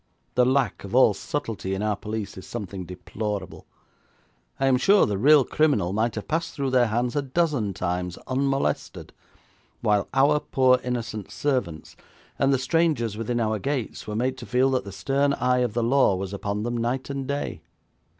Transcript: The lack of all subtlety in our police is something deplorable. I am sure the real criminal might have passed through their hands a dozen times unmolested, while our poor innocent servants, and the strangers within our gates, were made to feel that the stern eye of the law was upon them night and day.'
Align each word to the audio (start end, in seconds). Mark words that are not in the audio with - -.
The 0.33 0.47
lack 0.47 0.83
of 0.83 0.95
all 0.95 1.13
subtlety 1.13 1.75
in 1.75 1.83
our 1.83 1.95
police 1.95 2.35
is 2.35 2.47
something 2.47 2.85
deplorable. 2.85 3.67
I 4.59 4.65
am 4.65 4.77
sure 4.77 5.05
the 5.05 5.15
real 5.19 5.45
criminal 5.45 5.93
might 5.93 6.15
have 6.15 6.27
passed 6.27 6.55
through 6.55 6.71
their 6.71 6.87
hands 6.87 7.15
a 7.15 7.21
dozen 7.21 7.71
times 7.75 8.17
unmolested, 8.25 9.13
while 9.81 10.07
our 10.11 10.39
poor 10.39 10.79
innocent 10.83 11.29
servants, 11.29 11.95
and 12.39 12.51
the 12.51 12.57
strangers 12.57 13.15
within 13.15 13.39
our 13.39 13.59
gates, 13.59 14.07
were 14.07 14.15
made 14.15 14.39
to 14.39 14.47
feel 14.47 14.71
that 14.71 14.85
the 14.85 14.91
stern 14.91 15.33
eye 15.35 15.59
of 15.59 15.75
the 15.75 15.83
law 15.83 16.15
was 16.15 16.33
upon 16.33 16.63
them 16.63 16.77
night 16.77 17.11
and 17.11 17.27
day.' 17.27 17.61